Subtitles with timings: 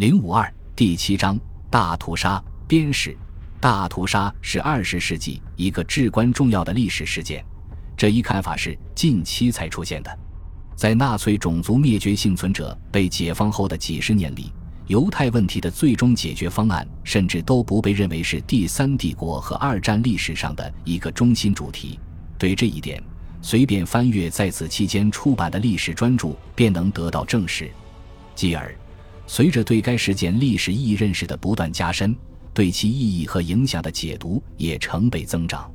[0.00, 1.38] 零五二第七章
[1.68, 3.14] 大屠杀编史。
[3.60, 7.44] 大屠杀是二十世纪一个至关重要的历史事件，
[7.98, 10.18] 这一看法是近期才出现的。
[10.74, 14.50] 在纳粹种族灭绝幸存者被解放后的几十年里，
[14.86, 22.00] 犹太问题的最终解决方案甚至都不被认为是第三帝国和二战历史上的一个中心主题。
[22.38, 23.02] 对这一点，
[23.42, 27.70] 随便翻阅在此期间出版的历史专著，便能得到证实。
[28.34, 28.74] 继而。
[29.32, 32.16] 随着对该事件历史意义认识的不断加深，
[32.52, 35.70] 对其意义和影响的解读也成倍增长。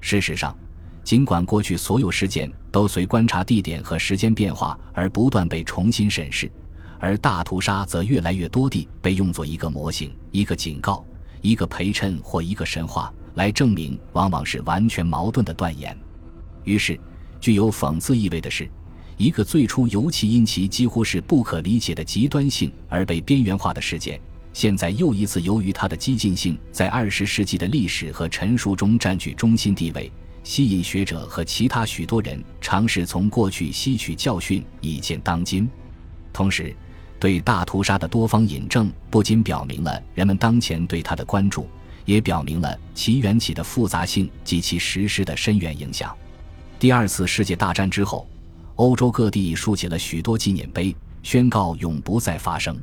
[0.00, 0.58] 事实上，
[1.04, 6.50] 尽管过去所有事件都随观察地点和时间变化而不断被重新审视，
[6.98, 11.06] 而大屠杀则越来越多地被用作一个模型、一个警告、
[11.40, 15.96] 一个陪衬或一个神话来证明，往往是完全矛盾的断言。
[16.64, 16.98] 于是，
[17.40, 18.68] 具有讽刺意味的是。
[19.18, 24.20] 一个最初尤其因其几乎是不可理解的极端性而被边缘化的事件，
[24.52, 30.10] 现在又一次由于它的激进性，在二十世纪的历史和陈述中占据中心地位，
[30.44, 35.68] 吸引学者和其他许多人尝试从过去吸取教训，以见当今。
[36.32, 36.72] 同时，
[37.18, 41.68] 对大屠杀的多方引证不仅表明了人们当前对它的关注，
[42.04, 46.16] 也表明了其缘起的复杂性及其实施的深远影响。
[46.78, 48.24] 第二次世界大战之后。
[48.78, 52.78] 欧洲各地竖起了许多纪念碑，宣告永不再发生。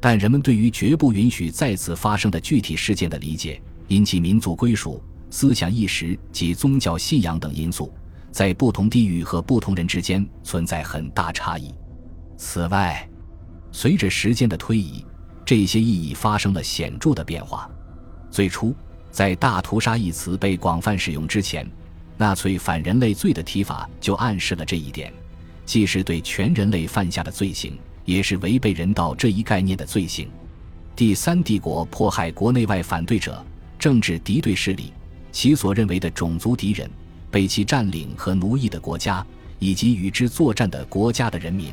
[0.00, 7.92] 但人们对于绝不允许再次发生的具体事件的理解，因其民族归属、思想意识及宗教信仰等因素，
[8.30, 11.74] 在不同地域和不同人之间存在很大差异。
[12.36, 13.08] 此外，
[13.72, 15.04] 随着时间的推移，
[15.44, 17.68] 这些意义发生了显著的变化。
[18.30, 18.72] 最初，
[19.10, 21.68] 在“大屠杀”一词被广泛使用之前，
[22.16, 25.12] 纳粹反人类罪的提法就暗示了这一点。
[25.66, 30.28] 既是对全人类犯下的罪行，也是违背人道这一概念的罪行。
[30.96, 33.44] 第三帝国迫害国内外反对者、
[33.78, 34.92] 政治敌对势力，
[35.32, 36.88] 其所认为的种族敌人，
[37.30, 39.26] 被其占领和奴役的国家，
[39.58, 41.72] 以及与之作战的国家的人民。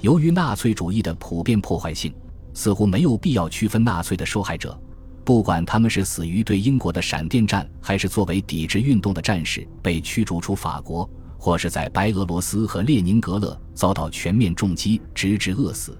[0.00, 2.12] 由于纳粹主义的普遍破坏性，
[2.52, 4.78] 似乎没有必要区分纳粹的受害者，
[5.24, 11.08] 不管他们是死于对英国的闪电战，还是作为抵制运动的战士被驱逐出法国。
[11.44, 15.90] 或是在白俄罗斯和列宁格勒遭到全面重击，直至饿死；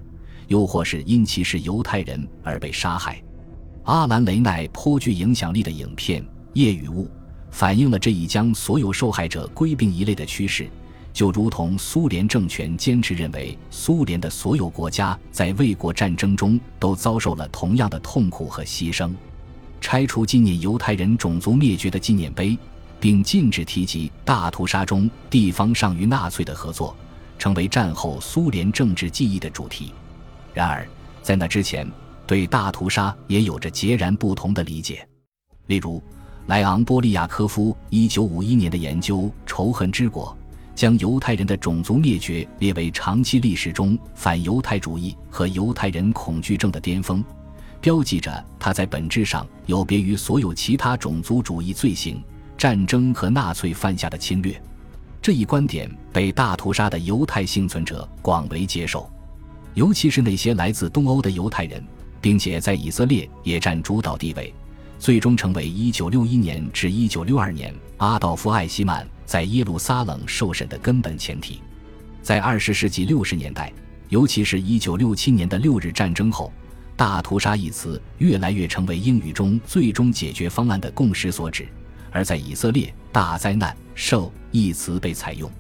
[0.47, 3.21] 又或是因其是犹太人而被杀害。
[3.83, 7.07] 阿兰·雷奈颇具影响力的影片《夜与雾》
[7.51, 10.69] 反映了这一将所有受害者归并一类的趋势，
[11.13, 19.11] 就如同苏联政权坚持认为苏联的所有国家在卫国战争中都遭受了同样的痛苦和牺牲。
[19.81, 22.57] 拆除纪念犹太人种族灭绝的纪念碑。
[23.03, 26.97] 并禁止提及大屠杀中地方上与纳粹的合作，
[27.37, 29.93] 成为战后苏联政治记忆的主题。
[30.55, 30.87] 然而，
[31.21, 31.85] 在那之前，
[32.29, 35.05] 对大屠杀也有着截然不同的理解。
[35.67, 36.01] 例如，
[36.47, 40.37] 莱昂·波利亚科夫1951年的研究《仇恨之国》，
[40.79, 47.25] 将犹太人的种族灭绝列为长期历史中反犹太主义和犹太人恐惧症的巅峰，
[47.81, 52.23] 标记着它在本质上有别于所有其他种族主义罪行。
[52.63, 54.63] 战争和纳粹犯下的侵略，
[55.21, 59.11] 这一观点被大屠杀的犹太幸存者广为接受，
[59.75, 61.85] 尤其是那些来自东欧的犹太人，
[62.21, 64.55] 并且在以色列也占主导地位，
[64.97, 71.61] 最终成为1961年至1962年阿道夫·艾希曼在耶路撒冷受审的根本前提。
[72.23, 73.73] 在20世纪60年代，
[74.09, 76.53] 尤其是一967年的六日战争后
[76.95, 81.67] ，“大屠杀”一词越来越成为英语中最终解决方案的共识所指。
[82.13, 85.51] 而在以色列，“大灾难”受一词被采用，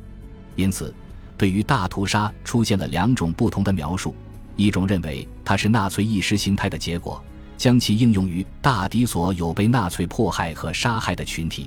[0.54, 0.94] 因此，
[1.36, 4.14] 对于大屠杀出现了两种不同的描述：
[4.54, 7.20] 一种认为它是纳粹意识形态的结果，
[7.56, 11.66] 将其应用于大抵所有被纳粹迫害和杀害的群体；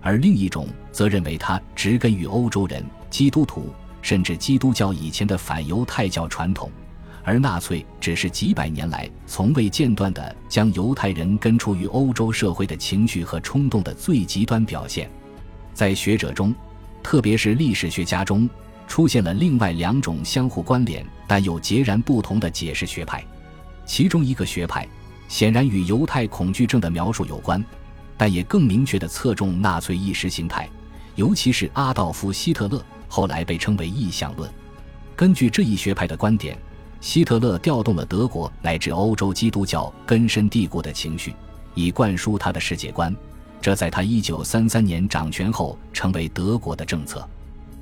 [0.00, 6.70] 而另一种则认为它植根于欧洲人、基督徒甚至基督教以前的反犹太教传统。
[7.24, 15.08] 而纳粹只是几百年来从未间断地将犹太人根除于欧洲社会的情绪和冲动的最极端表现，
[15.72, 16.52] 在学者中，
[17.02, 18.48] 特别是历史学家中，
[18.88, 23.24] 出现了另外两种相互关联但又截然不同的解释学派。
[23.86, 24.86] 其中一个学派
[25.28, 27.64] 显然与犹太恐惧症的描述有关，
[28.16, 30.68] 但也更明确地侧重纳粹意识形态，
[31.14, 34.50] 尤其是阿道夫·希特勒，后来被称为意向论。
[35.14, 36.58] 根据这一学派的观点。
[37.02, 41.34] 希特勒调动了德国乃至欧洲基督教根深蒂固的情绪，
[41.74, 43.14] 以灌输他的世界观。
[43.60, 47.28] 这在他1933年掌权后成为德国的政策。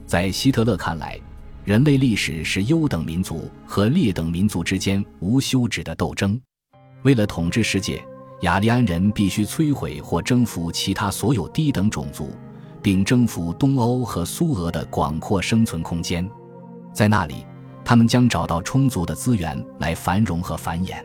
[0.07, 1.21] 在希特勒看来，
[1.65, 6.41] 人类历史是优等民族和劣等民族之间无休止的斗争。
[7.03, 8.03] 为了统治世界，
[8.41, 12.31] 雅利安人必须摧毁或征服其他所有低等种族，
[12.81, 16.27] 并征服东欧和苏俄的广阔生存空间。
[16.91, 17.45] 在那里，
[17.91, 21.05] 他们将找到充足的资源来繁荣和繁衍。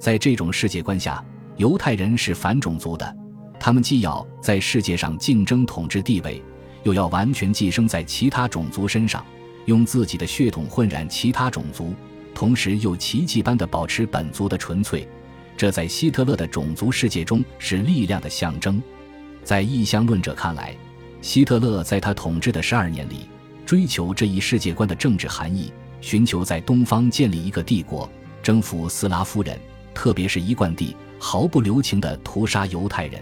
[0.00, 1.24] 在这种世界观下，
[1.58, 3.16] 犹太人是反种族的，
[3.60, 6.42] 他们既要在世界上竞争统治地位，
[6.82, 9.24] 又要完全寄生在其他种族身上，
[9.66, 11.94] 用自己的血统混染其他种族，
[12.34, 15.08] 同时又奇迹般地保持本族的纯粹。
[15.56, 18.82] 这在希特勒的种族世界中是力量的象征。
[19.44, 20.76] 在异乡论者看来，
[21.22, 23.28] 希特勒在他统治的十二年里，
[23.64, 28.08] 追求这一世界观的政治含义，寻求在东方建立一个帝国，
[28.42, 29.58] 征服斯拉夫人。
[29.94, 33.20] 特别是一贯地毫不留情地屠杀犹太人。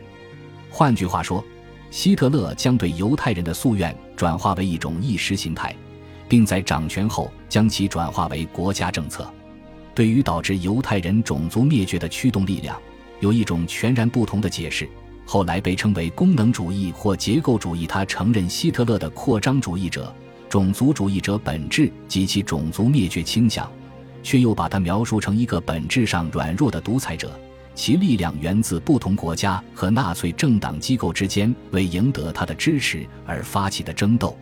[0.69, 1.43] 换句话说，
[1.90, 5.75] 希特勒将对犹太人的夙愿转化为一种意识形态，
[6.28, 9.26] 并在掌权后将其转化为国家政策。
[9.94, 12.78] 对于导致犹太人种族灭绝的驱动力量，
[13.20, 14.87] 有一种全然不同的解释，
[15.25, 17.87] 后来被称为功能主义或结构主义。
[17.87, 20.14] 他承认希特勒的扩张主义者、
[20.48, 23.70] 种族主义者本质及其种族灭绝倾向。
[24.22, 27.31] 却又把他描述成一个本质上软弱的独裁者，
[27.76, 34.37] 其力量源自不同国家和纳粹政党机构之间为赢得他的支持而发起的争斗。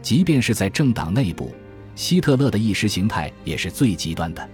[0.00, 1.54] 即便是在政党内部，
[1.94, 4.48] 希特勒的意识形态也是最极端的。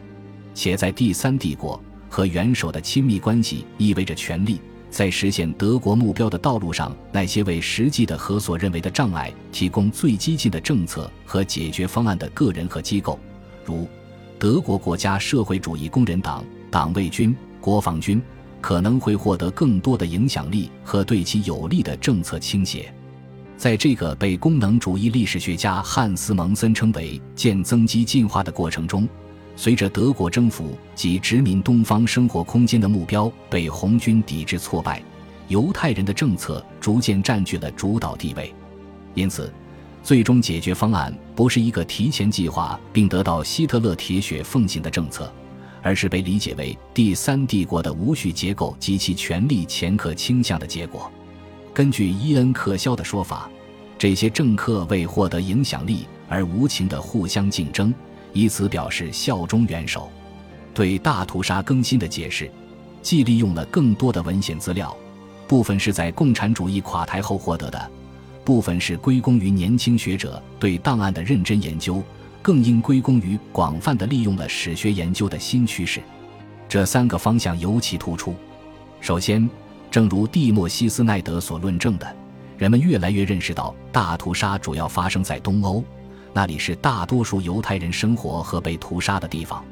[0.54, 4.60] 且在第三帝国和元首的亲密关系意味着权力，
[4.94, 13.18] 在实现德国目标的道路上，那些为实际的和所认为的障碍提供最激进的政策和解决方案的个人和机构，
[13.64, 13.88] 如。
[14.38, 18.22] 德国国家社会主义工人党、党卫军、国防军
[18.60, 22.94] 可能会获得更多的影响力和对其有利的政策倾斜。
[23.56, 29.08] 在这个被功能主义历史学家汉斯·蒙森称为“渐增肌进化”的过程中，
[29.56, 35.02] 随着德国征服及殖民东方生活空间的目标被红军抵制挫败，
[35.48, 38.52] 犹太人的政策逐渐占据了主导地位。
[39.14, 39.52] 因此。
[40.02, 45.32] 最终解决方案不是一个提前计划并得到希特勒铁血奉行的政策，
[45.80, 51.10] 而是被理解为第三帝国的无序结构及其权力前客倾向的结果。
[51.72, 53.48] 根据伊恩·克肖的说法，
[53.96, 57.94] 这些政客为获得影响力而无情地互相竞争，
[58.34, 60.10] 以此表示效忠元首。
[60.74, 62.50] 对大屠杀更新的解释，
[63.00, 64.94] 既利用了更多的文献资料，
[65.48, 67.90] 部分是在共产主义垮台后获得的。
[68.44, 72.02] 部分是归功于年轻学者对档案的认真研究，
[72.42, 76.02] 更应归功于广泛的利用了史学研究的新趋势。
[76.68, 78.34] 这三个方向尤其突出。
[79.00, 79.48] 首先，
[79.90, 82.16] 正如蒂莫西斯奈德所论证的，
[82.58, 85.84] 人们越来越认识到大屠杀主要发生在东欧，
[86.34, 89.64] 那里是大多数犹太人生活和被屠杀的地方。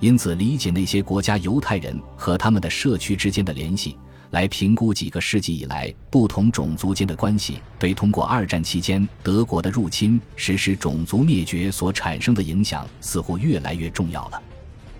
[0.00, 3.98] 因此，理解那些国家犹太人和他们的社区之间的联系。
[4.30, 14.42] 来评估几个世纪以来不同种族间的关系，对通过二战期间德国的入侵实施种族灭绝所产生的影响，似乎越来越重要了。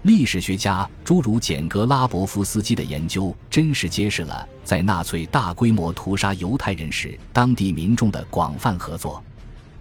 [0.02, 9.22] 历史学家诸如简·格拉伯夫斯基的研究，真实揭示了在纳粹大规模屠杀犹太人时，当地民众的广泛合作。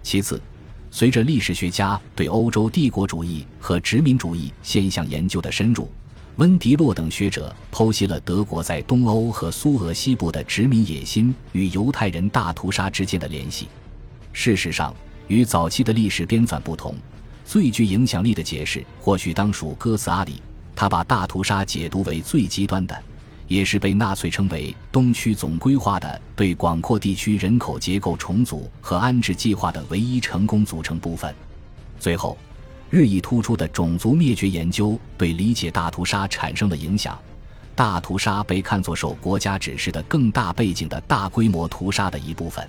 [0.02, 0.42] 其次，
[0.98, 5.90] 随着历史学家对欧洲帝国主义和殖民主义现象研究的深入。
[6.36, 13.68] 温迪洛等学者剖析了德国在东欧和苏俄西部的殖民野心与犹太人大屠杀之间的联系。
[14.32, 14.94] 事实上，
[15.28, 16.94] 与早期的历史编纂不同，
[17.44, 20.40] 最具影响力的解释或许当属哥斯阿里。
[20.74, 22.98] 他把大屠杀解读为最极端的，
[23.48, 31.34] 也是被纳粹称为东区总规划的对广阔地区人口结构重组和安置计划的唯一成功组成部分。
[31.98, 32.36] 最后。
[32.88, 37.18] 日益突出的种族灭绝研究对理解大屠杀产生了影响。
[37.74, 42.66] 大屠杀被看作受国家指示的更大背景的大规模屠杀的一部分。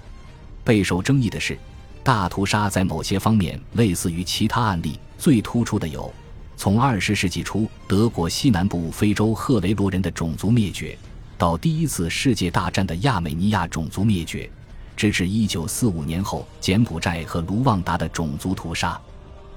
[0.63, 1.55] 备受争议的是，
[2.03, 4.99] 大屠杀在某些方面类似于其他案例。
[5.19, 6.11] 最突出的有：
[6.57, 10.97] 从二十世纪初德国西南部非洲赫雷罗人的种族灭绝，
[11.37, 14.49] 到第一次世界大战的亚美尼亚种族灭绝，
[14.95, 18.99] 直至一九四五年后柬埔寨和卢旺达的种族屠杀。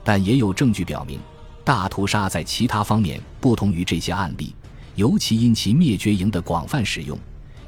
[0.04, 1.18] 但也有证据表明，
[1.64, 4.54] 大屠杀在其他方面不同于这些案例，
[4.94, 7.18] 尤其因其灭绝营的广泛使用，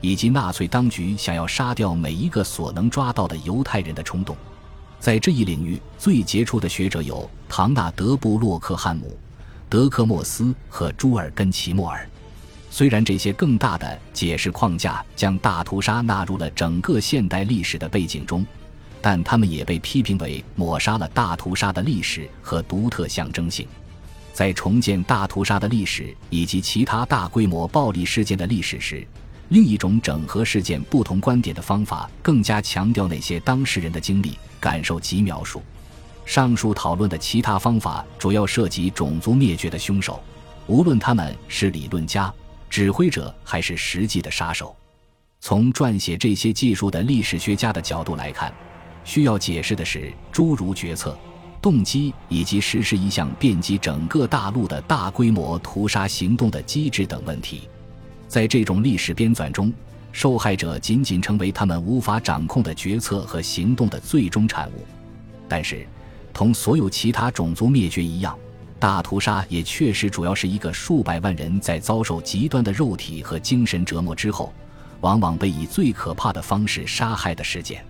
[0.03, 4.37] 以及纳粹当局想要杀掉每一个所能抓到的犹太人的冲动。
[5.03, 9.19] 在这一领域，最杰出的学者有唐纳德·布洛克汉姆、
[9.69, 12.09] 德克莫斯和朱尔根齐莫尔。
[12.71, 18.47] 虽然这些更大的解释框架将大屠杀纳入了整个现代历史的背景中。
[19.01, 23.67] 但他们也被批评为抹杀了大屠杀的历史和独特象征性。
[24.33, 29.05] 在重建大屠杀的历史以及其他大规模暴力事件的历史时，
[29.53, 35.61] 另一种整合事件不同观点的方法，更加强调那些当事人的经历、感受及描述。
[36.25, 40.19] 上述讨论的其他方法主要涉及种族灭绝的凶手，
[40.67, 42.33] 无论他们是理论家、
[42.71, 44.75] 指挥者还是实际的杀手。
[45.39, 48.51] 从撰写这些技术的历史学家的角度来看。
[49.05, 51.15] 需要解释的是，诸如决策、
[51.61, 57.69] 动机以及实施一项遍及整个大陆的大规模屠杀行动的机制等问题。
[58.33, 59.71] 在这种历史编纂中，
[60.11, 64.87] 受害者仅仅成为他们无法掌控的决策和行动的最终产物。
[65.47, 65.87] 但是，
[66.33, 68.35] 同所有其他种族灭绝一样，
[68.79, 74.51] 大屠杀也确实主要是一个数百万人在遭受极端的肉体和精神折磨之后，
[75.03, 77.85] 往往被以最可怕的方式杀害的事件。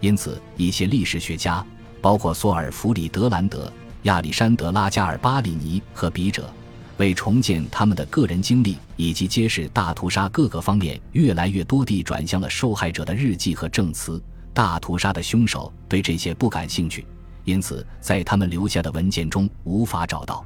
[0.00, 1.62] 因此，一些历史学家，
[2.00, 3.70] 包括索尔弗里德兰德、
[4.04, 6.50] 亚历山德拉加尔巴里尼和笔者，
[6.96, 14.22] 为重建他们的个人经历以及揭示大屠杀各个方面，越来越多地转向了受害者的日记和证词。
[14.52, 17.04] 大屠杀的凶手对这些不感兴趣，
[17.44, 20.44] 因此在他们留下的文件中无法找到。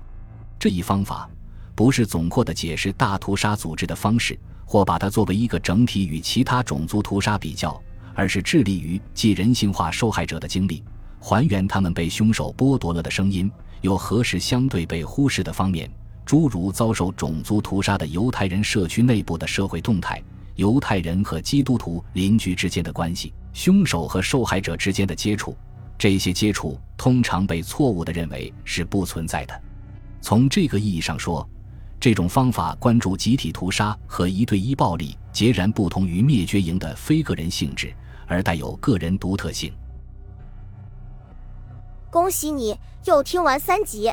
[0.59, 1.29] 这一方法
[1.75, 7.81] 不是总括地解释大屠杀组织的方式，或把它作为一个整体与其他种族屠杀比较。
[8.15, 10.83] 而是致力于既人性化受害者的经历，
[11.21, 13.49] 还原他们被凶手剥夺了的声音，
[13.81, 15.89] 又何时相对被忽视的方面，
[16.29, 20.23] 诸如遭受种族屠杀的犹太人社区内部的社会动态、
[20.57, 25.57] 犹太人和基督徒邻居之间的关系、凶手和受害者之间的接触。
[25.97, 29.59] 这些接触通常被错误地认为是不存在的。
[30.21, 31.49] 从这个意义上说，
[31.99, 37.91] 这种方法关注集体屠杀和一对一暴力，截然不同于灭绝营的非个人性质。
[38.27, 39.73] 而带有个人独特性。
[42.11, 44.13] 恭喜你又听完三集，